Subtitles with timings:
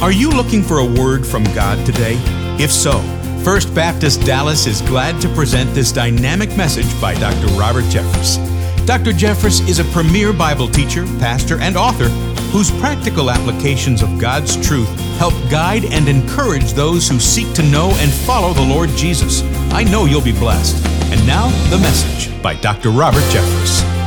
[0.00, 2.14] Are you looking for a word from God today?
[2.58, 3.02] If so,
[3.44, 7.48] First Baptist Dallas is glad to present this dynamic message by Dr.
[7.48, 8.38] Robert Jeffress.
[8.86, 9.10] Dr.
[9.12, 12.08] Jeffress is a premier Bible teacher, pastor, and author
[12.48, 17.90] whose practical applications of God's truth help guide and encourage those who seek to know
[17.96, 19.42] and follow the Lord Jesus.
[19.70, 20.82] I know you'll be blessed.
[21.12, 22.88] And now, the message by Dr.
[22.88, 23.99] Robert Jeffress.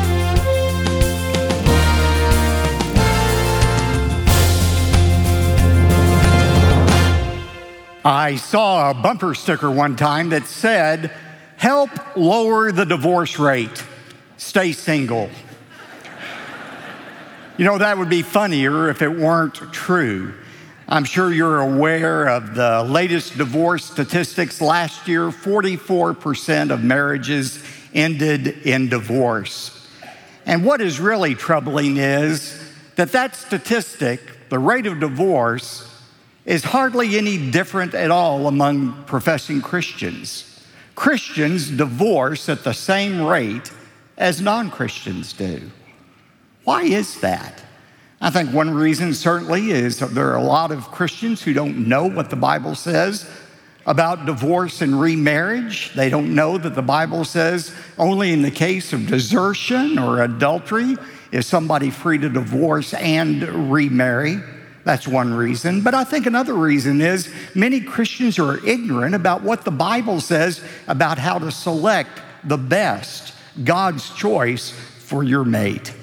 [8.06, 11.12] I saw a bumper sticker one time that said,
[11.56, 13.86] Help lower the divorce rate,
[14.36, 15.30] stay single.
[17.58, 20.34] you know, that would be funnier if it weren't true.
[20.90, 24.60] I'm sure you're aware of the latest divorce statistics.
[24.60, 29.88] Last year, 44% of marriages ended in divorce.
[30.46, 32.60] And what is really troubling is
[32.96, 35.90] that that statistic, the rate of divorce,
[36.46, 40.50] is hardly any different at all among professing Christians.
[40.96, 43.72] Christians divorce at the same rate
[44.18, 45.72] as non Christians do.
[46.64, 47.64] Why is that?
[48.22, 52.06] I think one reason certainly is there are a lot of Christians who don't know
[52.06, 53.30] what the Bible says
[53.86, 55.94] about divorce and remarriage.
[55.94, 60.96] They don't know that the Bible says only in the case of desertion or adultery
[61.34, 64.38] is somebody free to divorce and remarry.
[64.84, 65.82] That's one reason.
[65.82, 70.62] But I think another reason is many Christians are ignorant about what the Bible says
[70.88, 75.94] about how to select the best, God's choice for your mate.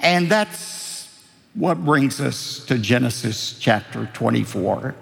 [0.00, 1.08] And that's
[1.54, 4.96] what brings us to Genesis chapter 24.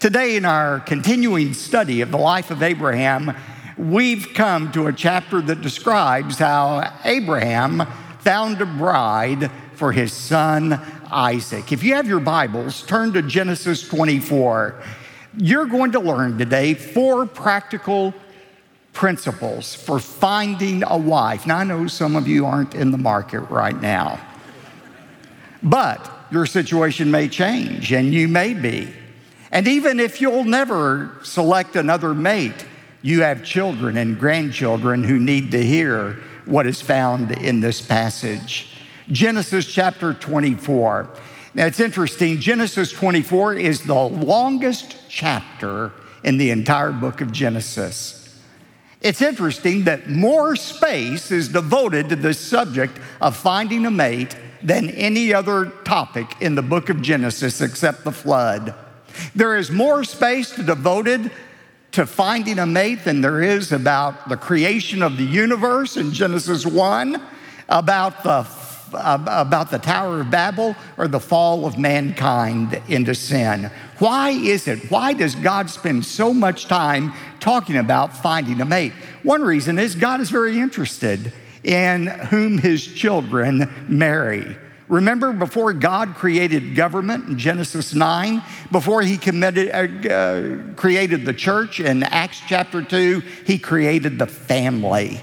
[0.00, 3.36] Today, in our continuing study of the life of Abraham,
[3.76, 7.82] we've come to a chapter that describes how Abraham
[8.20, 10.80] found a bride for his son
[11.14, 11.72] Isaac.
[11.72, 14.82] If you have your Bibles, turn to Genesis 24.
[15.38, 18.12] You're going to learn today four practical
[18.92, 21.46] principles for finding a wife.
[21.46, 24.20] Now, I know some of you aren't in the market right now,
[25.62, 28.92] but your situation may change and you may be.
[29.52, 32.66] And even if you'll never select another mate,
[33.02, 38.73] you have children and grandchildren who need to hear what is found in this passage.
[39.10, 41.08] Genesis chapter 24.
[41.54, 45.92] Now it's interesting, Genesis 24 is the longest chapter
[46.22, 48.20] in the entire book of Genesis.
[49.02, 54.88] It's interesting that more space is devoted to the subject of finding a mate than
[54.90, 58.74] any other topic in the book of Genesis except the flood.
[59.34, 61.30] There is more space devoted
[61.92, 66.64] to finding a mate than there is about the creation of the universe in Genesis
[66.64, 67.20] 1,
[67.68, 68.42] about the
[68.98, 73.70] about the Tower of Babel or the fall of mankind into sin.
[73.98, 74.90] Why is it?
[74.90, 78.92] Why does God spend so much time talking about finding a mate?
[79.22, 81.32] One reason is God is very interested
[81.62, 84.56] in whom his children marry.
[84.88, 91.32] Remember, before God created government in Genesis 9, before he committed, uh, uh, created the
[91.32, 95.22] church in Acts chapter 2, he created the family.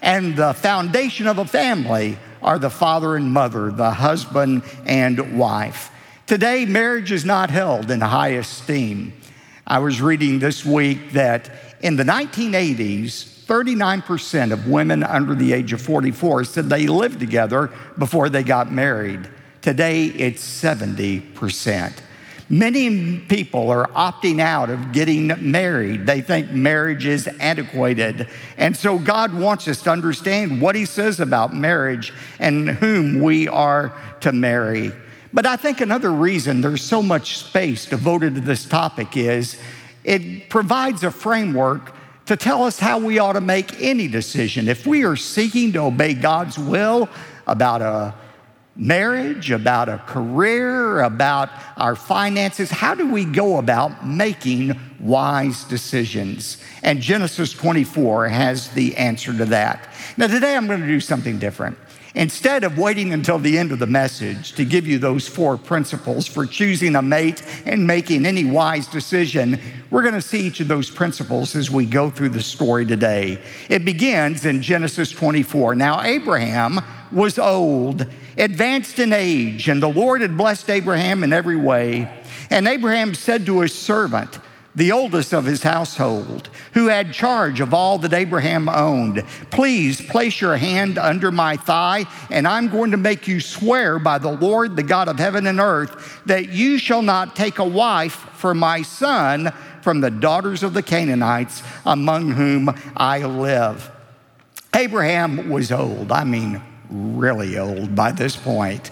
[0.00, 5.90] And the foundation of a family are the father and mother, the husband and wife.
[6.26, 9.12] Today, marriage is not held in high esteem.
[9.66, 11.50] I was reading this week that
[11.80, 17.70] in the 1980s, 39% of women under the age of 44 said they lived together
[17.98, 19.28] before they got married.
[19.60, 21.92] Today, it's 70%.
[22.52, 26.04] Many people are opting out of getting married.
[26.04, 28.28] They think marriage is antiquated.
[28.58, 33.48] And so God wants us to understand what He says about marriage and whom we
[33.48, 34.92] are to marry.
[35.32, 39.58] But I think another reason there's so much space devoted to this topic is
[40.04, 41.94] it provides a framework
[42.26, 44.68] to tell us how we ought to make any decision.
[44.68, 47.08] If we are seeking to obey God's will
[47.46, 48.14] about a
[48.74, 52.70] marriage, about a career, about our finances.
[52.70, 56.58] How do we go about making wise decisions?
[56.82, 59.88] And Genesis 24 has the answer to that.
[60.16, 61.76] Now, today I'm going to do something different.
[62.14, 66.26] Instead of waiting until the end of the message to give you those four principles
[66.26, 69.58] for choosing a mate and making any wise decision,
[69.90, 73.40] we're going to see each of those principles as we go through the story today.
[73.70, 75.74] It begins in Genesis 24.
[75.74, 76.80] Now, Abraham
[77.12, 78.06] was old,
[78.36, 82.10] advanced in age, and the Lord had blessed Abraham in every way.
[82.50, 84.38] And Abraham said to his servant,
[84.74, 90.40] the oldest of his household, who had charge of all that Abraham owned, please place
[90.40, 94.76] your hand under my thigh, and I'm going to make you swear by the Lord,
[94.76, 98.80] the God of heaven and earth, that you shall not take a wife for my
[98.80, 103.90] son from the daughters of the Canaanites among whom I live.
[104.74, 108.90] Abraham was old, I mean, really old by this point.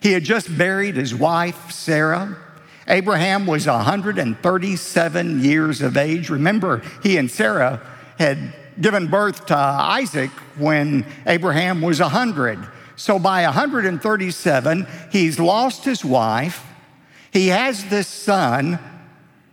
[0.00, 2.36] He had just buried his wife, Sarah.
[2.88, 6.30] Abraham was 137 years of age.
[6.30, 7.80] Remember, he and Sarah
[8.18, 12.66] had given birth to Isaac when Abraham was 100.
[12.96, 16.64] So by 137, he's lost his wife.
[17.32, 18.78] He has this son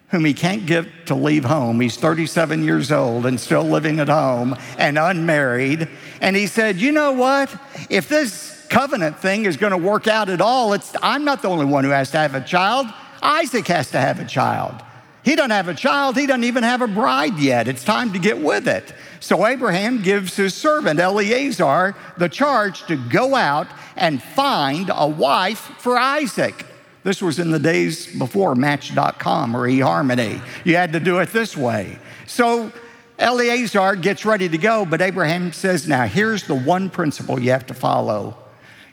[0.10, 1.80] whom he can't get to leave home.
[1.80, 5.90] He's 37 years old and still living at home and unmarried.
[6.24, 7.54] And he said, You know what?
[7.90, 11.50] If this covenant thing is going to work out at all, it's, I'm not the
[11.50, 12.88] only one who has to have a child.
[13.22, 14.82] Isaac has to have a child.
[15.24, 17.68] He doesn't have a child, he doesn't even have a bride yet.
[17.68, 18.94] It's time to get with it.
[19.20, 23.68] So Abraham gives his servant Eliezer the charge to go out
[23.98, 26.66] and find a wife for Isaac.
[27.04, 30.42] This was in the days before Match.com or eHarmony.
[30.64, 32.00] You had to do it this way.
[32.28, 32.72] So
[33.20, 37.68] Eliezer gets ready to go, but Abraham says, Now here's the one principle you have
[37.68, 38.38] to follow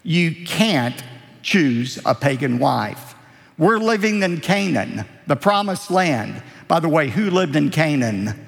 [0.03, 1.03] you can't
[1.43, 3.15] choose a pagan wife.
[3.59, 6.43] We're living in Canaan, the promised land.
[6.69, 8.47] By the way, who lived in Canaan?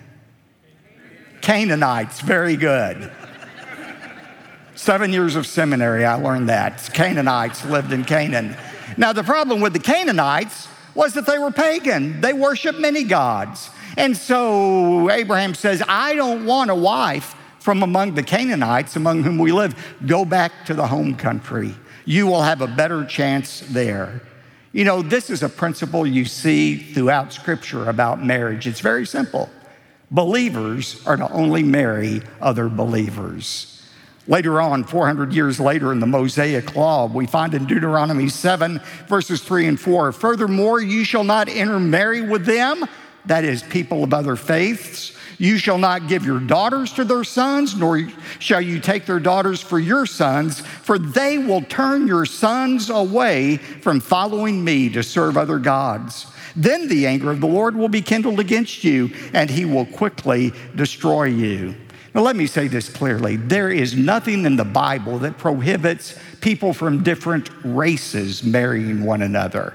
[1.42, 3.12] Canaanites, very good.
[4.75, 6.90] Seven years of seminary, I learned that.
[6.94, 8.56] Canaanites lived in Canaan.
[8.96, 13.70] Now, the problem with the Canaanites was that they were pagan, they worshiped many gods.
[13.96, 19.38] And so Abraham says, I don't want a wife from among the Canaanites among whom
[19.38, 19.74] we live.
[20.06, 21.74] Go back to the home country.
[22.04, 24.20] You will have a better chance there.
[24.72, 28.66] You know, this is a principle you see throughout Scripture about marriage.
[28.66, 29.50] It's very simple.
[30.10, 33.68] Believers are to only marry other believers.
[34.28, 39.42] Later on, 400 years later in the Mosaic Law, we find in Deuteronomy 7, verses
[39.42, 42.84] 3 and 4 Furthermore, you shall not intermarry with them,
[43.26, 47.74] that is, people of other faiths you shall not give your daughters to their sons,
[47.76, 48.06] nor
[48.38, 53.56] shall you take their daughters for your sons, for they will turn your sons away
[53.56, 56.26] from following me to serve other gods.
[56.54, 60.52] Then the anger of the Lord will be kindled against you, and he will quickly
[60.76, 61.75] destroy you.
[62.14, 66.72] Now, let me say this clearly there is nothing in the Bible that prohibits people
[66.72, 69.75] from different races marrying one another.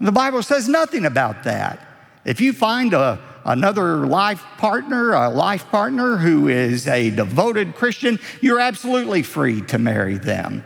[0.00, 1.80] The Bible says nothing about that.
[2.26, 8.18] If you find a, another life partner, a life partner who is a devoted Christian,
[8.40, 10.64] you're absolutely free to marry them.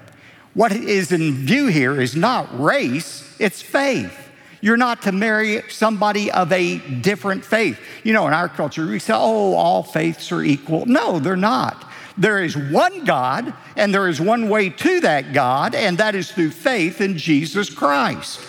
[0.54, 4.16] What is in view here is not race, it's faith.
[4.62, 7.78] You're not to marry somebody of a different faith.
[8.04, 10.86] You know, in our culture, we say, oh, all faiths are equal.
[10.86, 11.90] No, they're not.
[12.16, 16.32] There is one God, and there is one way to that God, and that is
[16.32, 18.40] through faith in Jesus Christ.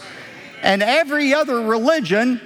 [0.61, 2.39] And every other religion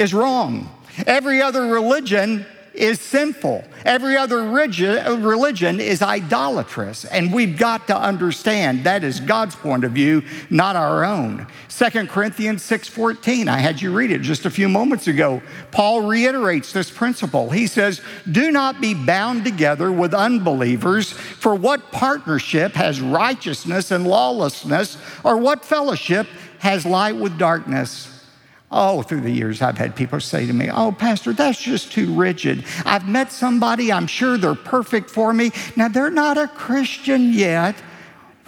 [0.00, 0.68] is wrong.
[1.06, 3.64] Every other religion is sinful.
[3.84, 7.04] Every other religion is idolatrous.
[7.04, 11.46] And we've got to understand that is God's point of view, not our own.
[11.68, 15.42] 2 Corinthians 6:14, I had you read it just a few moments ago.
[15.70, 17.50] Paul reiterates this principle.
[17.50, 18.00] He says,
[18.30, 25.36] "Do not be bound together with unbelievers, for what partnership has righteousness and lawlessness, or
[25.36, 26.26] what fellowship
[26.60, 28.19] has light with darkness?"
[28.72, 32.14] Oh, through the years, I've had people say to me, Oh, Pastor, that's just too
[32.14, 32.64] rigid.
[32.84, 35.50] I've met somebody, I'm sure they're perfect for me.
[35.74, 37.74] Now, they're not a Christian yet.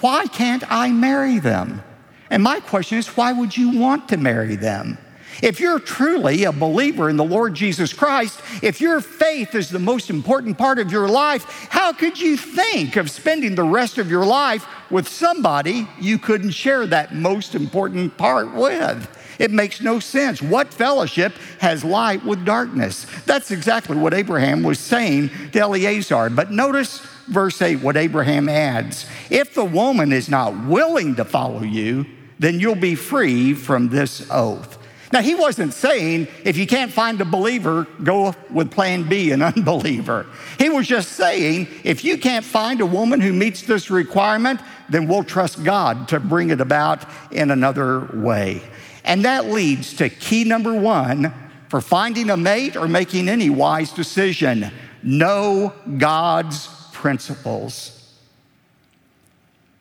[0.00, 1.82] Why can't I marry them?
[2.30, 4.98] And my question is, why would you want to marry them?
[5.42, 9.78] If you're truly a believer in the Lord Jesus Christ, if your faith is the
[9.78, 14.10] most important part of your life, how could you think of spending the rest of
[14.10, 19.08] your life with somebody you couldn't share that most important part with?
[19.42, 20.40] It makes no sense.
[20.40, 23.06] What fellowship has light with darkness?
[23.26, 26.30] That's exactly what Abraham was saying to Eliezer.
[26.30, 31.62] But notice verse 8, what Abraham adds If the woman is not willing to follow
[31.62, 32.06] you,
[32.38, 34.78] then you'll be free from this oath.
[35.12, 39.42] Now, he wasn't saying if you can't find a believer, go with plan B, an
[39.42, 40.24] unbeliever.
[40.56, 45.08] He was just saying if you can't find a woman who meets this requirement, then
[45.08, 48.62] we'll trust God to bring it about in another way.
[49.04, 51.32] And that leads to key number one
[51.68, 54.70] for finding a mate or making any wise decision
[55.02, 57.98] know God's principles.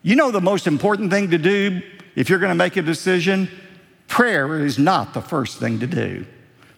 [0.02, 1.82] You know the most important thing to do
[2.16, 3.48] if you're going to make a decision?
[4.08, 6.26] Prayer is not the first thing to do.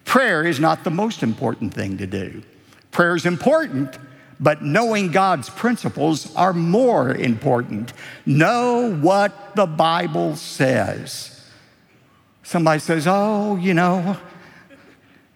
[0.05, 2.43] Prayer is not the most important thing to do.
[2.91, 3.99] Prayer is important,
[4.39, 7.93] but knowing God's principles are more important.
[8.27, 11.34] Know what the Bible says.
[12.45, 14.17] Somebody says, Oh, you know,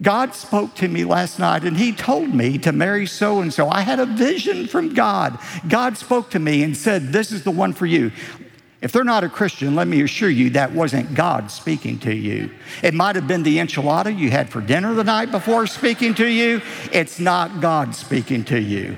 [0.00, 3.68] God spoke to me last night and he told me to marry so and so.
[3.68, 5.38] I had a vision from God.
[5.68, 8.12] God spoke to me and said, This is the one for you.
[8.80, 12.50] If they're not a Christian, let me assure you that wasn't God speaking to you.
[12.80, 16.26] It might have been the enchilada you had for dinner the night before speaking to
[16.26, 16.62] you.
[16.92, 18.96] It's not God speaking to you.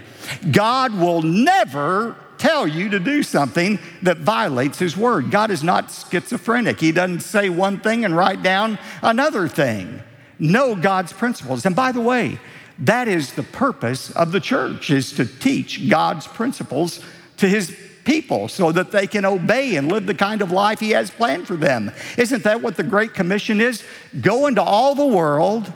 [0.50, 5.30] God will never tell you to do something that violates His word.
[5.30, 10.02] God is not schizophrenic, He doesn't say one thing and write down another thing.
[10.38, 11.66] Know God's principles.
[11.66, 12.40] And by the way,
[12.78, 17.04] that is the purpose of the church is to teach God's principles
[17.36, 20.90] to his people so that they can obey and live the kind of life He
[20.90, 21.92] has planned for them.
[22.16, 23.84] Isn't that what the Great Commission is?
[24.20, 25.72] Go into all the world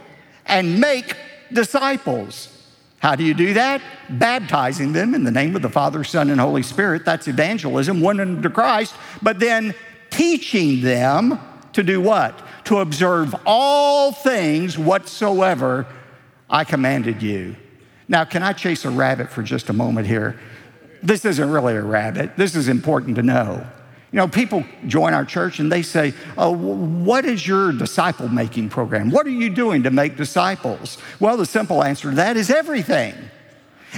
[0.47, 1.16] and make
[1.52, 2.53] disciples.
[3.04, 3.82] How do you do that?
[4.08, 7.04] Baptizing them in the name of the Father, Son, and Holy Spirit.
[7.04, 9.75] That's evangelism, winning them to Christ, but then
[10.08, 11.38] teaching them
[11.75, 12.40] to do what?
[12.64, 15.87] To observe all things whatsoever
[16.49, 17.56] I commanded you.
[18.08, 20.40] Now, can I chase a rabbit for just a moment here?
[21.02, 22.34] this isn't really a rabbit.
[22.38, 23.66] This is important to know.
[24.14, 28.68] You know, people join our church and they say, Oh, what is your disciple making
[28.68, 29.11] program?
[29.11, 30.99] What are you doing to make disciples?
[31.18, 33.12] Well, the simple answer to that is everything.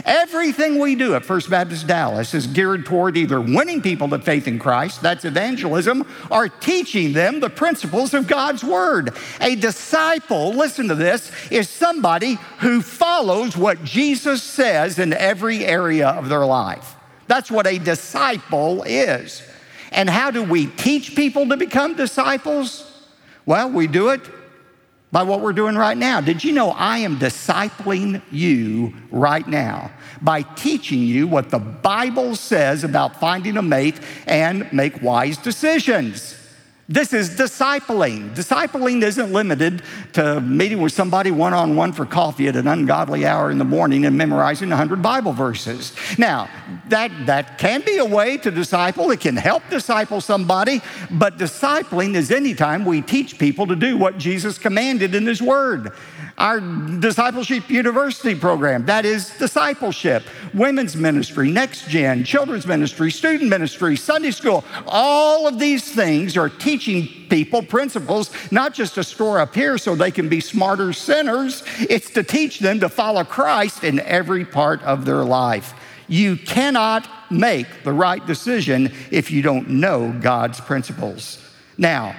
[0.06, 4.49] Everything we do at First Baptist Dallas is geared toward either winning people to faith
[4.49, 9.14] in Christ, that's evangelism, or teaching them the principles of God's Word.
[9.42, 16.08] A disciple, listen to this, is somebody who follows what Jesus says in every area
[16.08, 16.96] of their life.
[17.26, 19.42] That's what a disciple is.
[19.92, 22.90] And how do we teach people to become disciples?
[23.44, 24.20] Well, we do it
[25.12, 26.20] by what we're doing right now.
[26.20, 29.90] Did you know I am discipling you right now
[30.20, 36.35] by teaching you what the Bible says about finding a mate and make wise decisions?
[36.88, 38.32] This is discipling.
[38.36, 43.26] Discipling isn't limited to meeting with somebody one on one for coffee at an ungodly
[43.26, 45.92] hour in the morning and memorizing 100 Bible verses.
[46.16, 46.48] Now,
[46.88, 52.14] that, that can be a way to disciple, it can help disciple somebody, but discipling
[52.14, 55.92] is anytime we teach people to do what Jesus commanded in His Word.
[56.38, 63.96] Our discipleship university program, that is discipleship, women's ministry, next gen, children's ministry, student ministry,
[63.96, 69.54] Sunday school, all of these things are teaching people principles, not just to store up
[69.54, 74.00] here so they can be smarter sinners, it's to teach them to follow Christ in
[74.00, 75.72] every part of their life.
[76.06, 81.42] You cannot make the right decision if you don't know God's principles.
[81.78, 82.14] Now,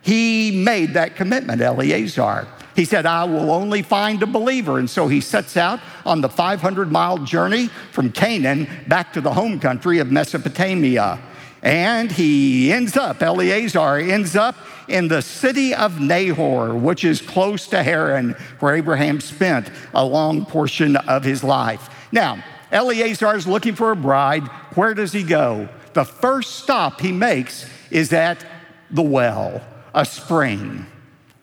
[0.00, 2.46] he made that commitment, Eleazar.
[2.78, 4.78] He said, I will only find a believer.
[4.78, 9.32] And so he sets out on the 500 mile journey from Canaan back to the
[9.32, 11.18] home country of Mesopotamia.
[11.60, 14.54] And he ends up, Eleazar ends up
[14.86, 20.46] in the city of Nahor, which is close to Haran, where Abraham spent a long
[20.46, 21.90] portion of his life.
[22.12, 24.46] Now, Eleazar is looking for a bride.
[24.76, 25.68] Where does he go?
[25.94, 28.46] The first stop he makes is at
[28.88, 29.60] the well,
[29.92, 30.86] a spring.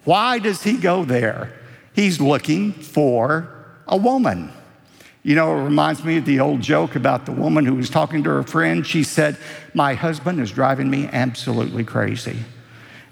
[0.06, 1.52] Why does he go there?
[1.94, 3.50] He's looking for
[3.88, 4.52] a woman.
[5.24, 8.24] You know, it reminds me of the old joke about the woman who was talking
[8.24, 8.86] to her friend.
[8.86, 9.38] She said,
[9.74, 12.38] My husband is driving me absolutely crazy.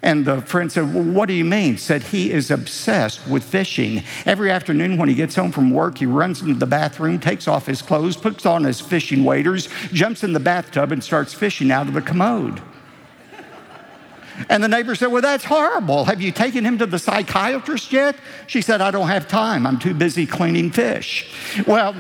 [0.04, 1.78] And the friend said, Well, what do you mean?
[1.78, 4.04] Said he is obsessed with fishing.
[4.26, 7.66] Every afternoon when he gets home from work, he runs into the bathroom, takes off
[7.66, 11.88] his clothes, puts on his fishing waders, jumps in the bathtub, and starts fishing out
[11.88, 12.62] of the commode.
[14.50, 16.06] And the neighbor said, Well, that's horrible.
[16.06, 18.16] Have you taken him to the psychiatrist yet?
[18.48, 19.68] She said, I don't have time.
[19.68, 21.32] I'm too busy cleaning fish.
[21.68, 21.96] Well,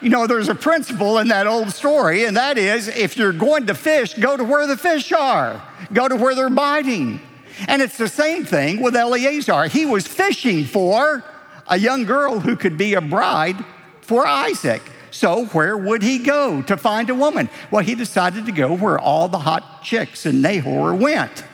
[0.00, 3.66] you know, there's a principle in that old story, and that is if you're going
[3.66, 7.20] to fish, go to where the fish are, go to where they're biting.
[7.66, 9.64] And it's the same thing with Eleazar.
[9.64, 11.24] He was fishing for
[11.66, 13.56] a young girl who could be a bride
[14.02, 14.82] for Isaac.
[15.10, 17.48] So, where would he go to find a woman?
[17.70, 21.44] Well, he decided to go where all the hot chicks in Nahor went.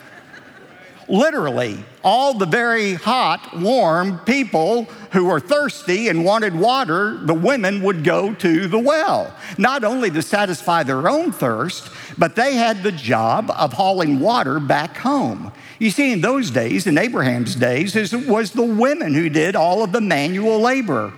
[1.07, 7.83] Literally, all the very hot, warm people who were thirsty and wanted water, the women
[7.83, 12.83] would go to the well, not only to satisfy their own thirst, but they had
[12.83, 15.51] the job of hauling water back home.
[15.79, 19.83] You see, in those days, in Abraham's days, it was the women who did all
[19.83, 21.13] of the manual labor.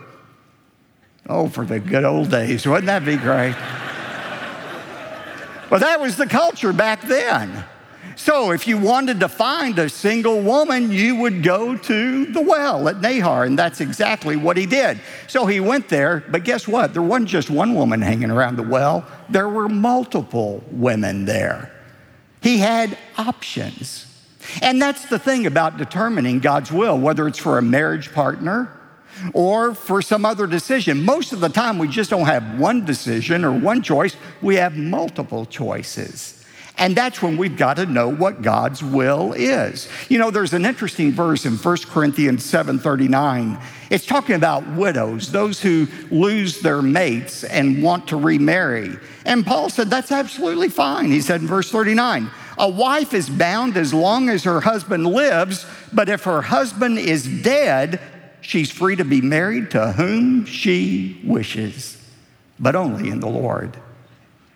[1.27, 2.67] Oh, for the good old days.
[2.67, 3.55] Wouldn't that be great?
[5.71, 7.65] well, that was the culture back then.
[8.17, 12.87] So, if you wanted to find a single woman, you would go to the well
[12.87, 15.01] at Nahor, and that's exactly what he did.
[15.27, 16.93] So he went there, but guess what?
[16.93, 21.71] There wasn't just one woman hanging around the well, there were multiple women there.
[22.41, 24.05] He had options.
[24.61, 28.71] And that's the thing about determining God's will, whether it's for a marriage partner
[29.33, 31.03] or for some other decision.
[31.03, 34.75] Most of the time, we just don't have one decision or one choice, we have
[34.75, 36.35] multiple choices.
[36.77, 39.87] And that's when we've got to know what God's will is.
[40.09, 43.61] You know, there's an interesting verse in 1 Corinthians 7:39.
[43.89, 48.97] It's talking about widows, those who lose their mates and want to remarry.
[49.23, 51.11] And Paul said that's absolutely fine.
[51.11, 55.65] He said in verse 39, a wife is bound as long as her husband lives,
[55.93, 57.99] but if her husband is dead,
[58.45, 61.97] she's free to be married to whom she wishes,
[62.59, 63.77] but only in the Lord.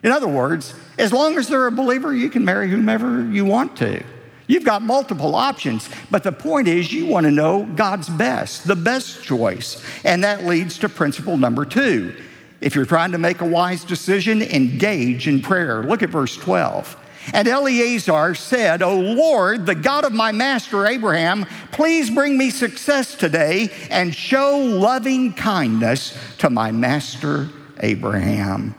[0.04, 3.76] In other words, as long as they're a believer, you can marry whomever you want
[3.78, 4.04] to.
[4.48, 8.76] You've got multiple options, but the point is you want to know God's best, the
[8.76, 9.84] best choice.
[10.04, 12.16] And that leads to principle number two.
[12.62, 15.84] If you're trying to make a wise decision, engage in prayer.
[15.84, 16.96] Look at verse 12.
[17.34, 23.16] And Eleazar said, O Lord, the God of my master Abraham, please bring me success
[23.16, 27.50] today and show loving kindness to my master
[27.82, 28.76] Abraham.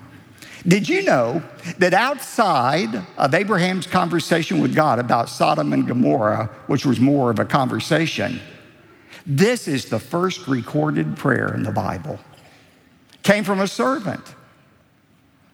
[0.67, 1.43] Did you know
[1.79, 7.39] that outside of Abraham's conversation with God about Sodom and Gomorrah, which was more of
[7.39, 8.41] a conversation,
[9.25, 12.19] this is the first recorded prayer in the Bible?
[13.23, 14.35] Came from a servant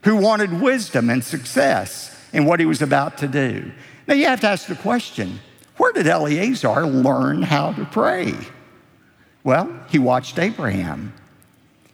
[0.02, 3.72] who wanted wisdom and success in what he was about to do.
[4.06, 5.40] Now you have to ask the question
[5.78, 8.34] where did Eleazar learn how to pray?
[9.42, 11.14] Well, he watched Abraham.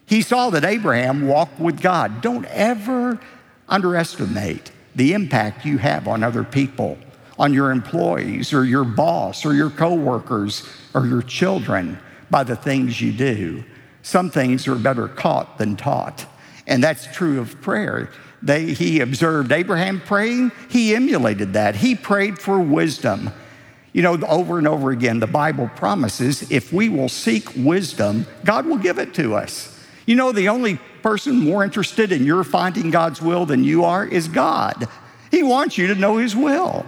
[0.05, 2.21] He saw that Abraham walked with God.
[2.23, 3.21] Don't ever
[3.69, 6.99] underestimate the impact you have on other people,
[7.39, 11.99] on your employees or your boss or your coworkers or your children
[12.31, 13.63] by the things you do.
[14.03, 16.27] Some things are better caught than taught.
[16.67, 18.11] And that's true of prayer.
[18.43, 21.77] They, he observed Abraham praying, he emulated that.
[21.77, 23.31] He prayed for wisdom.
[23.93, 28.67] You know, over and over again, the Bible promises if we will seek wisdom, God
[28.67, 29.69] will give it to us.
[30.07, 34.07] You know, the only person more interested in your finding God's will than you are
[34.07, 34.89] is God.
[35.31, 36.87] He wants you to know His will.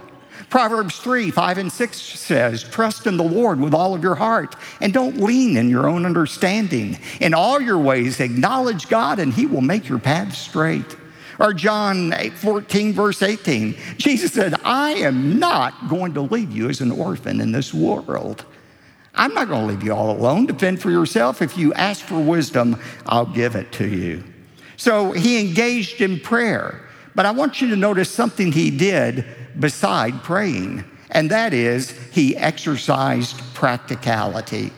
[0.51, 4.57] Proverbs 3 5 and 6 says, Trust in the Lord with all of your heart
[4.81, 6.99] and don't lean in your own understanding.
[7.21, 10.97] In all your ways, acknowledge God and He will make your path straight.
[11.39, 16.81] Or John 14, verse 18, Jesus said, I am not going to leave you as
[16.81, 18.45] an orphan in this world.
[19.15, 21.41] I'm not going to leave you all alone to fend for yourself.
[21.41, 24.25] If you ask for wisdom, I'll give it to you.
[24.77, 26.81] So he engaged in prayer.
[27.15, 29.25] But I want you to notice something he did
[29.59, 34.73] beside praying, and that is he exercised practicality.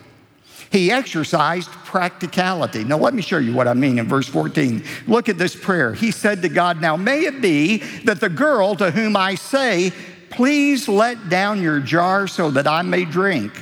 [0.71, 2.85] He exercised practicality.
[2.85, 4.83] Now, let me show you what I mean in verse 14.
[5.07, 5.95] Look at this prayer.
[5.95, 9.93] He said to God, Now may it be that the girl to whom I say,
[10.31, 13.53] Please let down your jar so that I may drink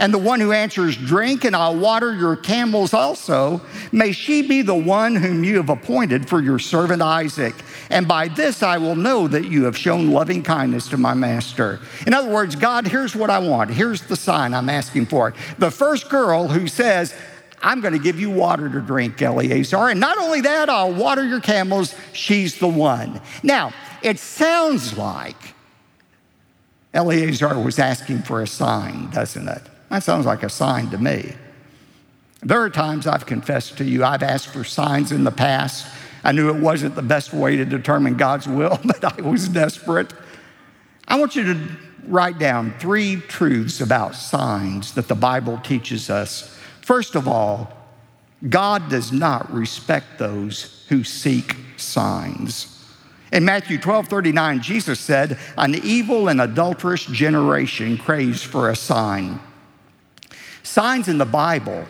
[0.00, 3.60] and the one who answers, Drink, and I'll water your camels also.
[3.92, 7.54] May she be the one whom you have appointed for your servant Isaac.
[7.90, 11.80] And by this I will know that you have shown loving kindness to my master.
[12.06, 13.70] In other words, God, here's what I want.
[13.70, 15.34] Here's the sign I'm asking for.
[15.58, 17.14] The first girl who says,
[17.62, 19.88] I'm going to give you water to drink, Eleazar.
[19.88, 21.94] And not only that, I'll water your camels.
[22.12, 23.20] She's the one.
[23.42, 23.72] Now,
[24.02, 25.36] it sounds like
[26.94, 29.62] Eleazar was asking for a sign, doesn't it?
[29.90, 31.34] That sounds like a sign to me.
[32.42, 35.86] There are times I've confessed to you, I've asked for signs in the past.
[36.22, 40.12] I knew it wasn't the best way to determine God's will, but I was desperate.
[41.08, 41.68] I want you to
[42.06, 46.56] write down three truths about signs that the Bible teaches us.
[46.82, 47.72] First of all,
[48.48, 52.76] God does not respect those who seek signs.
[53.32, 59.40] In Matthew 12 39, Jesus said, An evil and adulterous generation craves for a sign.
[60.62, 61.84] Signs in the Bible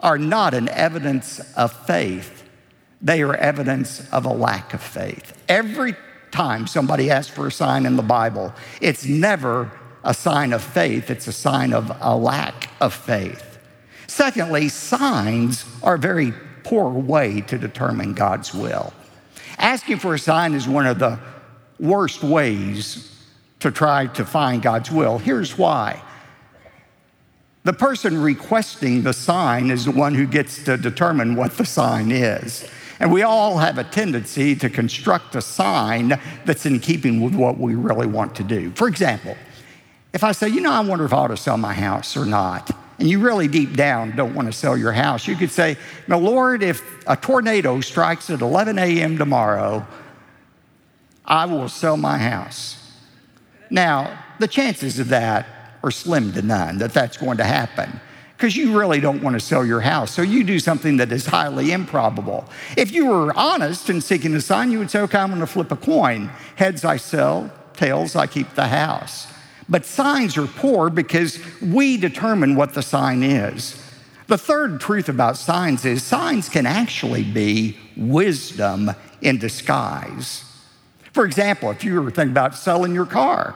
[0.00, 2.35] are not an evidence of faith,
[3.06, 5.32] they are evidence of a lack of faith.
[5.48, 5.94] Every
[6.32, 9.70] time somebody asks for a sign in the Bible, it's never
[10.02, 13.58] a sign of faith, it's a sign of a lack of faith.
[14.08, 16.32] Secondly, signs are a very
[16.64, 18.92] poor way to determine God's will.
[19.58, 21.20] Asking for a sign is one of the
[21.78, 23.24] worst ways
[23.60, 25.18] to try to find God's will.
[25.18, 26.02] Here's why
[27.62, 32.10] the person requesting the sign is the one who gets to determine what the sign
[32.10, 32.68] is.
[32.98, 37.58] And we all have a tendency to construct a sign that's in keeping with what
[37.58, 38.70] we really want to do.
[38.72, 39.36] For example,
[40.12, 42.24] if I say, you know, I wonder if I ought to sell my house or
[42.24, 45.76] not, and you really deep down don't want to sell your house, you could say,
[46.08, 49.18] Now, Lord, if a tornado strikes at 11 a.m.
[49.18, 49.86] tomorrow,
[51.26, 52.82] I will sell my house.
[53.68, 55.46] Now, the chances of that
[55.82, 58.00] are slim to none that that's going to happen
[58.36, 60.12] because you really don't want to sell your house.
[60.12, 62.44] So you do something that is highly improbable.
[62.76, 65.46] If you were honest and seeking a sign, you would say, okay, I'm going to
[65.46, 66.30] flip a coin.
[66.56, 69.26] Heads, I sell, tails, I keep the house.
[69.70, 73.82] But signs are poor because we determine what the sign is.
[74.26, 78.90] The third truth about signs is signs can actually be wisdom
[79.22, 80.44] in disguise.
[81.12, 83.54] For example, if you were thinking about selling your car,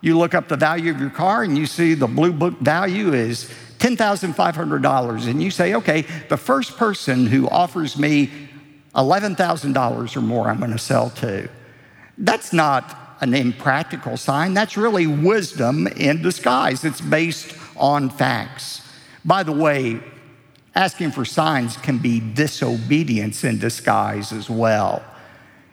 [0.00, 3.12] you look up the value of your car and you see the blue book value
[3.12, 5.26] is $10,500.
[5.26, 8.30] And you say, okay, the first person who offers me
[8.94, 11.48] $11,000 or more, I'm going to sell to.
[12.18, 14.54] That's not an impractical sign.
[14.54, 16.84] That's really wisdom in disguise.
[16.84, 18.82] It's based on facts.
[19.24, 20.00] By the way,
[20.74, 25.02] asking for signs can be disobedience in disguise as well.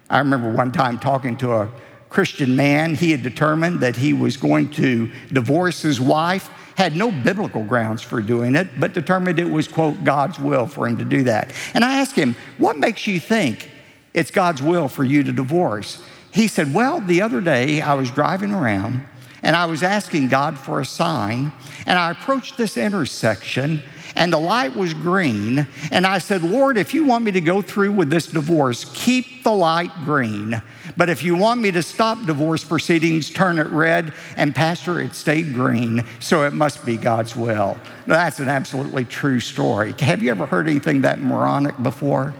[0.09, 1.69] I remember one time talking to a
[2.09, 2.95] Christian man.
[2.95, 8.03] He had determined that he was going to divorce his wife, had no biblical grounds
[8.03, 11.51] for doing it, but determined it was, quote, God's will for him to do that.
[11.73, 13.71] And I asked him, What makes you think
[14.13, 16.01] it's God's will for you to divorce?
[16.31, 19.03] He said, Well, the other day I was driving around
[19.41, 21.51] and I was asking God for a sign,
[21.85, 23.81] and I approached this intersection
[24.15, 25.67] and the light was green.
[25.91, 29.43] And I said, Lord, if you want me to go through with this divorce, keep
[29.43, 30.61] the light green.
[30.97, 34.13] But if you want me to stop divorce proceedings, turn it red.
[34.35, 37.77] And Pastor, it stayed green, so it must be God's will.
[38.07, 39.93] That's an absolutely true story.
[39.99, 42.33] Have you ever heard anything that moronic before?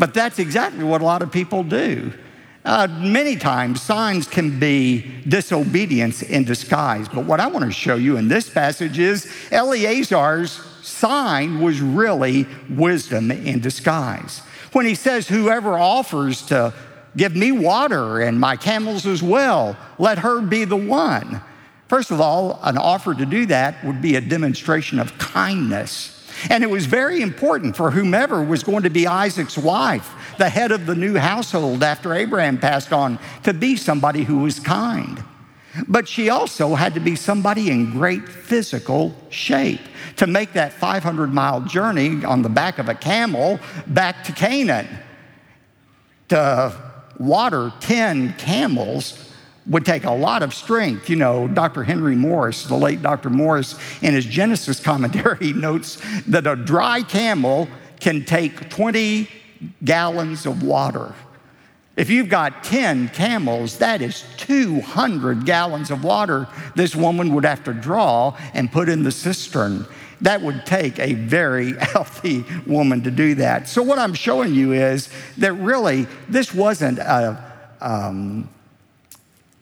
[0.00, 2.12] But that's exactly what a lot of people do.
[2.64, 7.08] Uh, many times, signs can be disobedience in disguise.
[7.08, 12.46] But what I want to show you in this passage is Eleazar's sign was really
[12.68, 14.40] wisdom in disguise.
[14.72, 16.72] When he says, Whoever offers to
[17.16, 21.40] give me water and my camels as well, let her be the one.
[21.88, 26.18] First of all, an offer to do that would be a demonstration of kindness.
[26.48, 30.72] And it was very important for whomever was going to be Isaac's wife, the head
[30.72, 35.22] of the new household after Abraham passed on, to be somebody who was kind.
[35.88, 39.80] But she also had to be somebody in great physical shape
[40.16, 44.88] to make that 500 mile journey on the back of a camel back to Canaan.
[46.28, 49.30] To water 10 camels
[49.66, 51.08] would take a lot of strength.
[51.08, 51.84] You know, Dr.
[51.84, 53.30] Henry Morris, the late Dr.
[53.30, 57.68] Morris, in his Genesis commentary, notes that a dry camel
[58.00, 59.28] can take 20
[59.84, 61.14] gallons of water.
[61.94, 67.62] If you've got 10 camels, that is 200 gallons of water this woman would have
[67.64, 69.86] to draw and put in the cistern.
[70.22, 73.68] That would take a very healthy woman to do that.
[73.68, 75.08] So, what I'm showing you is
[75.38, 78.48] that really this wasn't a, um,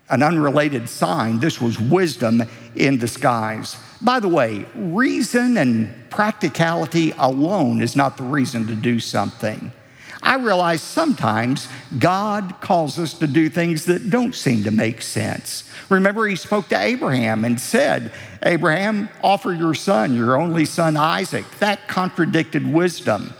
[0.08, 2.42] an unrelated sign, this was wisdom
[2.74, 3.76] in disguise.
[4.02, 9.72] By the way, reason and practicality alone is not the reason to do something.
[10.22, 15.64] I realize sometimes God calls us to do things that don't seem to make sense.
[15.88, 21.44] Remember, he spoke to Abraham and said, Abraham, offer your son, your only son Isaac.
[21.58, 23.32] That contradicted wisdom.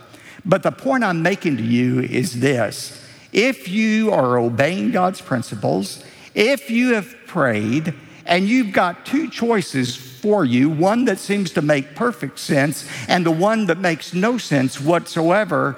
[0.45, 6.03] But the point I'm making to you is this if you are obeying God's principles,
[6.35, 7.95] if you have prayed,
[8.27, 13.25] and you've got two choices for you one that seems to make perfect sense and
[13.25, 15.77] the one that makes no sense whatsoever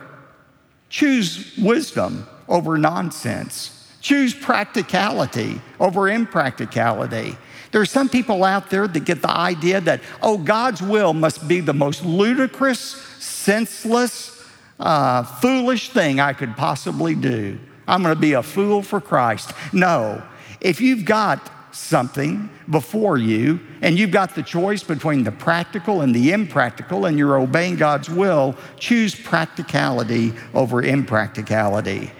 [0.92, 3.88] Choose wisdom over nonsense.
[4.02, 7.34] Choose practicality over impracticality.
[7.70, 11.48] There are some people out there that get the idea that, oh, God's will must
[11.48, 14.38] be the most ludicrous, senseless,
[14.78, 17.58] uh, foolish thing I could possibly do.
[17.88, 19.52] I'm going to be a fool for Christ.
[19.72, 20.22] No.
[20.60, 26.14] If you've got something before you and you've got the choice between the practical and
[26.14, 32.10] the impractical and you're obeying God's will, choose practicality over impracticality.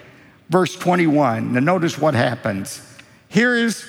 [0.49, 2.81] Verse 21, now notice what happens.
[3.29, 3.85] Here is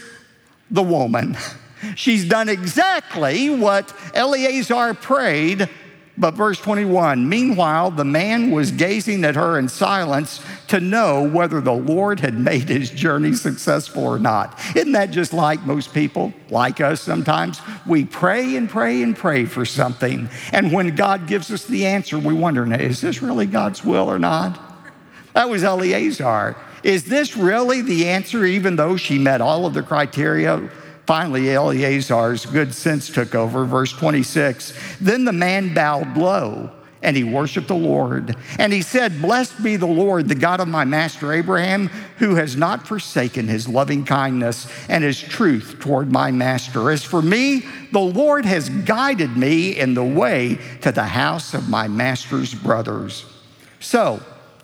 [0.71, 1.37] the woman.
[1.97, 5.69] She's done exactly what Eleazar prayed
[6.17, 11.61] but verse 21 Meanwhile, the man was gazing at her in silence to know whether
[11.61, 14.59] the Lord had made his journey successful or not.
[14.77, 17.61] Isn't that just like most people, like us sometimes?
[17.87, 20.29] We pray and pray and pray for something.
[20.53, 24.19] And when God gives us the answer, we wonder, is this really God's will or
[24.19, 24.61] not?
[25.33, 26.57] That was Eleazar.
[26.85, 30.71] Is this really the answer, even though she met all of the criteria?
[31.07, 33.65] Finally, Eleazar's good sense took over.
[33.65, 36.71] Verse 26 Then the man bowed low
[37.05, 38.35] and he worshiped the Lord.
[38.59, 41.89] And he said, Blessed be the Lord, the God of my master Abraham,
[42.19, 46.91] who has not forsaken his loving kindness and his truth toward my master.
[46.91, 51.69] As for me, the Lord has guided me in the way to the house of
[51.69, 53.27] my master's brothers.
[53.81, 54.21] So,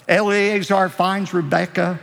[0.09, 2.01] Eleazar finds Rebekah.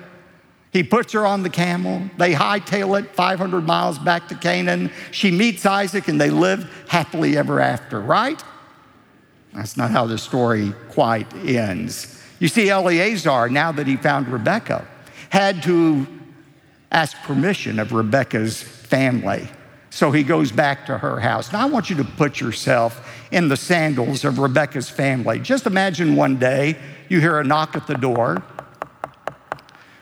[0.77, 2.03] He puts her on the camel.
[2.19, 4.91] They hightail it 500 miles back to Canaan.
[5.09, 8.39] She meets Isaac and they live happily ever after, right?
[9.55, 12.21] That's not how the story quite ends.
[12.37, 14.87] You see, Eleazar, now that he found Rebecca,
[15.31, 16.05] had to
[16.91, 19.49] ask permission of Rebecca's family.
[19.89, 21.51] So he goes back to her house.
[21.51, 25.39] Now, I want you to put yourself in the sandals of Rebecca's family.
[25.39, 26.77] Just imagine one day
[27.09, 28.43] you hear a knock at the door.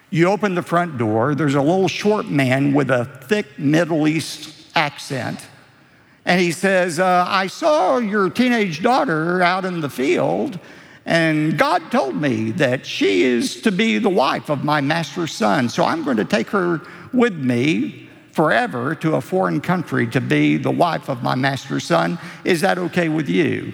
[0.10, 1.36] You open the front door.
[1.36, 5.40] There's a little short man with a thick Middle East accent
[6.26, 10.60] and he says, uh, I saw your teenage daughter out in the field,
[11.06, 15.70] and God told me that she is to be the wife of my master's son.
[15.70, 16.82] So I'm going to take her
[17.14, 22.18] with me forever to a foreign country to be the wife of my master's son.
[22.44, 23.74] Is that okay with you?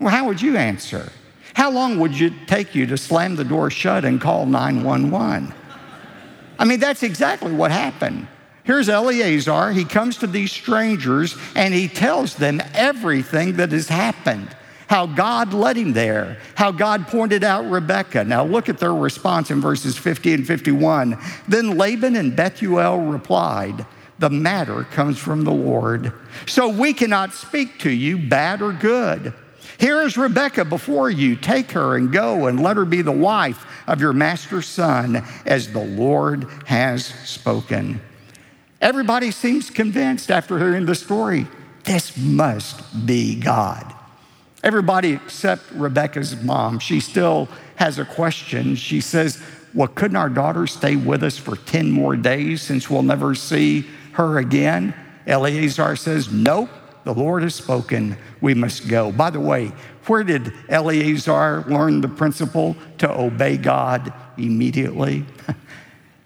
[0.00, 1.12] Well, how would you answer?
[1.54, 5.54] How long would it take you to slam the door shut and call 911?
[6.58, 8.28] I mean, that's exactly what happened.
[8.64, 9.72] Here's Eleazar.
[9.72, 14.54] He comes to these strangers and he tells them everything that has happened
[14.86, 18.24] how God led him there, how God pointed out Rebekah.
[18.24, 21.18] Now look at their response in verses 50 and 51.
[21.48, 23.86] Then Laban and Bethuel replied,
[24.18, 26.12] The matter comes from the Lord,
[26.46, 29.32] so we cannot speak to you bad or good.
[29.78, 31.36] Here is Rebekah before you.
[31.36, 35.72] Take her and go and let her be the wife of your master's son, as
[35.72, 38.00] the Lord has spoken.
[38.80, 41.46] Everybody seems convinced after hearing the story
[41.84, 43.94] this must be God.
[44.62, 46.78] Everybody except Rebecca's mom.
[46.78, 48.74] She still has a question.
[48.76, 49.42] She says,
[49.74, 53.86] Well, couldn't our daughter stay with us for 10 more days since we'll never see
[54.12, 54.94] her again?
[55.26, 56.70] Eleazar says, Nope,
[57.04, 58.16] the Lord has spoken.
[58.40, 59.12] We must go.
[59.12, 59.72] By the way,
[60.06, 65.24] where did Eleazar learn the principle to obey God immediately?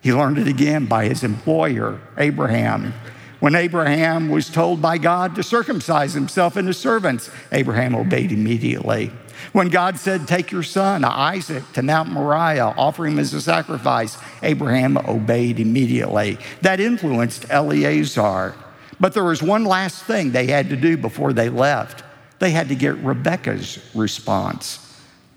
[0.00, 2.94] He learned it again by his employer, Abraham.
[3.40, 9.12] When Abraham was told by God to circumcise himself and his servants, Abraham obeyed immediately.
[9.52, 14.18] When God said, Take your son, Isaac, to Mount Moriah, offer him as a sacrifice,
[14.42, 16.38] Abraham obeyed immediately.
[16.62, 18.54] That influenced Eleazar.
[19.00, 22.04] But there was one last thing they had to do before they left
[22.38, 24.78] they had to get Rebekah's response.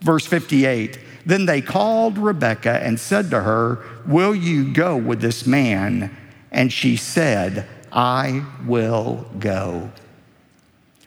[0.01, 5.45] Verse 58 then they called Rebekah and said to her, Will you go with this
[5.45, 6.17] man?
[6.51, 9.91] And she said, I will go.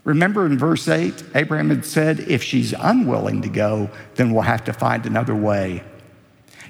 [0.05, 4.65] Remember in verse 8, Abraham had said, If she's unwilling to go, then we'll have
[4.67, 5.83] to find another way.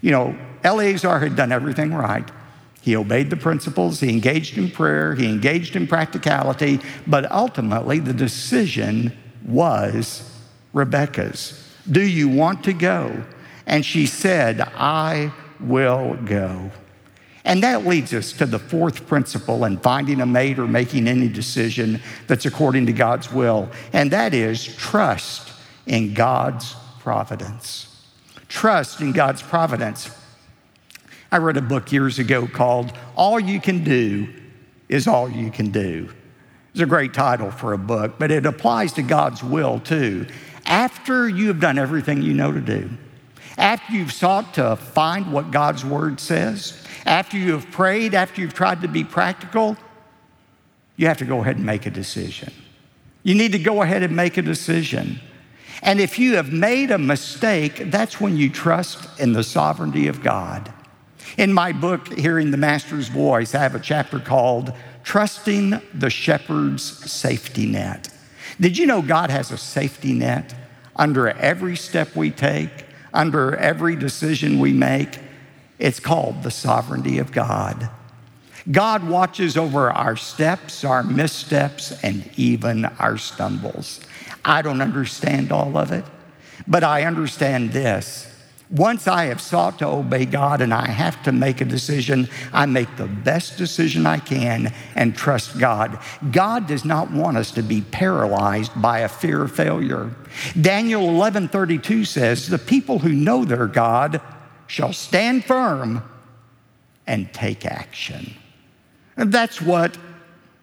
[0.01, 2.27] You know, Eleazar had done everything right.
[2.85, 8.12] He obeyed the principles, he engaged in prayer, he engaged in practicality, but ultimately the
[8.12, 10.31] decision was
[10.75, 11.66] Rebecca's.
[11.90, 13.25] Do you want to go?
[13.64, 16.70] And she said, I will go.
[17.47, 21.31] And that leads us to the fourth principle in finding a mate or making any
[21.31, 25.55] decision that's according to God's will, and that is trust
[25.87, 28.05] in God's providence.
[28.49, 30.11] Trust in God's providence.
[31.35, 34.29] I read a book years ago called All You Can Do
[34.88, 36.09] is All You Can Do.
[36.70, 40.29] It's a great title for a book, but it applies to God's will too.
[40.64, 42.88] After you have done everything you know to do,
[43.59, 48.55] after you've sought to find what God's word says, after you have prayed, after you've
[48.55, 49.77] tried to be practical,
[50.94, 52.53] you have to go ahead and make a decision.
[53.25, 55.18] You need to go ahead and make a decision.
[55.83, 60.23] And if you have made a mistake, that's when you trust in the sovereignty of
[60.23, 60.73] God.
[61.37, 66.82] In my book, Hearing the Master's Voice, I have a chapter called Trusting the Shepherd's
[67.10, 68.08] Safety Net.
[68.60, 70.54] Did you know God has a safety net
[70.96, 72.84] under every step we take?
[73.14, 75.20] under every decision we make.
[75.78, 77.88] It's called the sovereignty of God.
[78.70, 84.00] God watches over our steps, our missteps, and even our stumbles.
[84.44, 86.04] I don't understand all of it,
[86.66, 88.26] but I understand this.
[88.70, 92.66] Once I have sought to obey God and I have to make a decision, I
[92.66, 95.98] make the best decision I can and trust God.
[96.33, 100.11] God does not want us to be paralyzed by a fear of failure.
[100.59, 104.20] Daniel 11:32 says, "The people who know their God
[104.66, 106.03] shall stand firm
[107.07, 108.35] and take action."
[109.16, 109.98] And that's what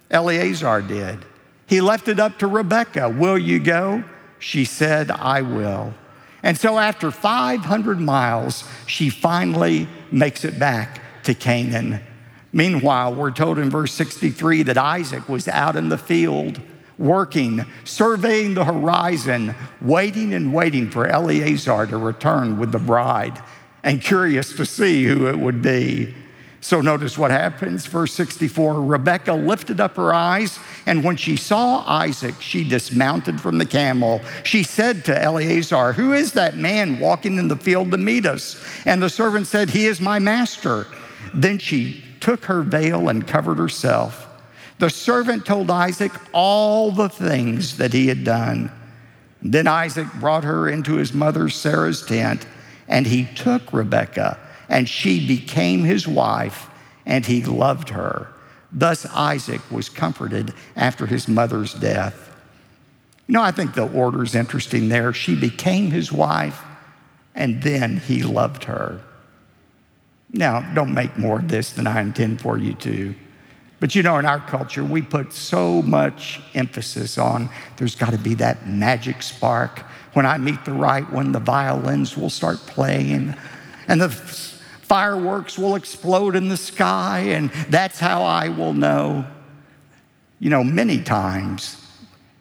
[0.09, 1.19] Eleazar did.
[1.67, 3.09] He left it up to Rebekah.
[3.09, 4.03] Will you go?
[4.39, 5.93] She said, I will.
[6.43, 12.01] And so, after 500 miles, she finally makes it back to Canaan.
[12.51, 16.59] Meanwhile, we're told in verse 63 that Isaac was out in the field
[16.97, 23.41] working, surveying the horizon, waiting and waiting for Eleazar to return with the bride,
[23.83, 26.13] and curious to see who it would be.
[26.63, 27.87] So notice what happens.
[27.87, 33.57] Verse 64 Rebekah lifted up her eyes, and when she saw Isaac, she dismounted from
[33.57, 34.21] the camel.
[34.43, 38.63] She said to Eleazar, Who is that man walking in the field to meet us?
[38.85, 40.85] And the servant said, He is my master.
[41.33, 44.27] Then she took her veil and covered herself.
[44.77, 48.71] The servant told Isaac all the things that he had done.
[49.41, 52.45] Then Isaac brought her into his mother Sarah's tent,
[52.87, 54.37] and he took Rebekah
[54.71, 56.69] and she became his wife,
[57.05, 58.29] and he loved her.
[58.71, 62.33] Thus Isaac was comforted after his mother's death.
[63.27, 65.11] You know, I think the order is interesting there.
[65.11, 66.63] She became his wife,
[67.35, 69.01] and then he loved her.
[70.31, 73.13] Now, don't make more of this than I intend for you to.
[73.81, 78.17] But you know, in our culture, we put so much emphasis on there's got to
[78.17, 79.79] be that magic spark.
[80.13, 83.35] When I meet the right one, the violins will start playing,
[83.89, 84.50] and the
[84.91, 89.25] fireworks will explode in the sky, and that's how I will know.
[90.39, 91.77] You know, many times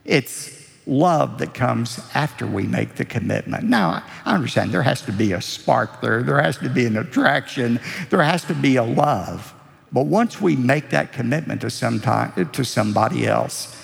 [0.05, 3.63] it's love that comes after we make the commitment.
[3.63, 6.97] Now, I understand there has to be a spark there, there has to be an
[6.97, 9.55] attraction, there has to be a love.
[9.93, 13.77] But once we make that commitment to, some time, to somebody else,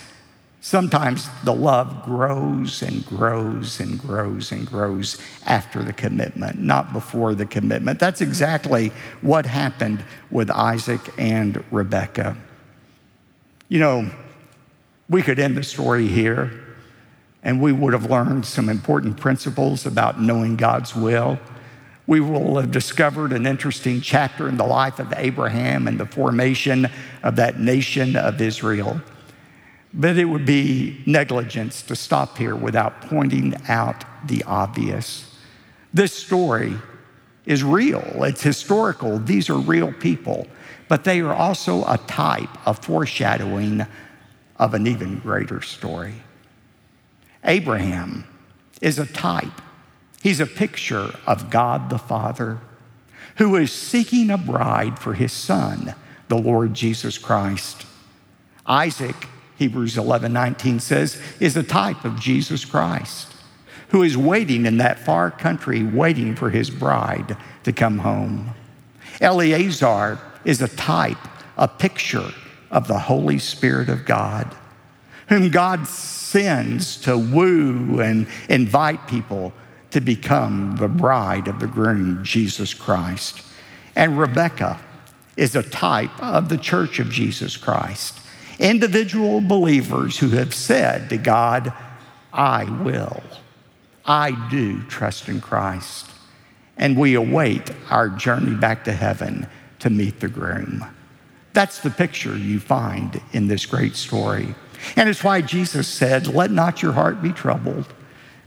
[0.61, 7.35] Sometimes the love grows and grows and grows and grows after the commitment, not before
[7.35, 8.01] the commitment.
[8.01, 8.91] That's exactly
[9.21, 12.37] what happened with Isaac and Rebekah.
[13.69, 14.11] You know,
[15.09, 16.51] we could end the story here
[17.43, 21.39] and we would have learned some important principles about knowing God's will.
[22.09, 26.91] We will have discovered an interesting chapter in the life of Abraham and the formation
[27.23, 29.01] of that nation of Israel.
[29.99, 35.35] But it would be negligence to stop here without pointing out the obvious.
[35.95, 36.75] This story
[37.47, 39.19] is real, it's historical.
[39.19, 40.47] These are real people,
[40.89, 43.87] but they are also a type, a foreshadowing
[44.57, 46.15] of an even greater story.
[47.43, 48.27] Abraham
[48.83, 49.63] is a type,
[50.23, 52.59] he's a picture of God the Father
[53.37, 55.95] who is seeking a bride for his son,
[56.29, 57.87] the Lord Jesus Christ.
[58.67, 63.33] Isaac Hebrews 11 19 says, is a type of Jesus Christ,
[63.89, 68.55] who is waiting in that far country, waiting for his bride to come home.
[69.21, 71.19] Eleazar is a type,
[71.57, 72.31] a picture
[72.71, 74.55] of the Holy Spirit of God,
[75.29, 79.55] whom God sends to woo and invite people
[79.91, 83.41] to become the bride of the groom, Jesus Christ.
[83.95, 84.79] And Rebecca
[85.39, 88.21] is a type of the church of Jesus Christ
[88.59, 91.73] individual believers who have said to God,
[92.33, 93.23] I will.
[94.05, 96.07] I do trust in Christ.
[96.77, 99.47] And we await our journey back to heaven
[99.81, 100.85] to meet the groom.
[101.53, 104.55] That's the picture you find in this great story.
[104.95, 107.87] And it's why Jesus said, Let not your heart be troubled,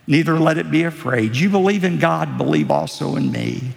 [0.05, 1.35] neither let it be afraid.
[1.35, 3.73] You believe in God, believe also in me.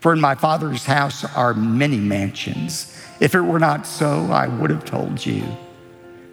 [0.00, 2.98] For in my Father's house are many mansions.
[3.20, 5.44] If it were not so, I would have told you.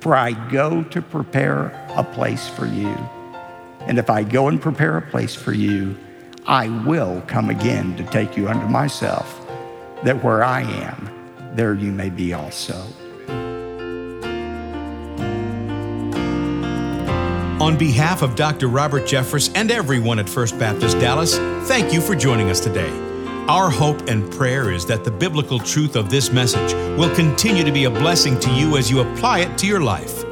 [0.02, 2.96] For I go to prepare a place for you.
[3.82, 5.98] And if I go and prepare a place for you,
[6.46, 9.46] I will come again to take you unto myself,
[10.04, 11.10] that where I am,
[11.56, 12.86] there you may be also.
[17.60, 18.68] On behalf of Dr.
[18.68, 23.07] Robert Jeffress and everyone at First Baptist Dallas, thank you for joining us today.
[23.48, 27.72] Our hope and prayer is that the biblical truth of this message will continue to
[27.72, 30.26] be a blessing to you as you apply it to your life.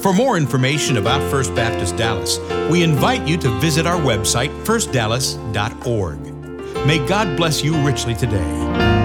[0.00, 2.38] For more information about First Baptist Dallas,
[2.70, 6.86] we invite you to visit our website, firstdallas.org.
[6.86, 9.01] May God bless you richly today.